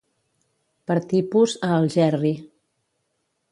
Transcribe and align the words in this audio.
Per 0.91 0.97
tipus, 1.11 1.55
a 1.69 1.71
Algerri. 1.77 2.35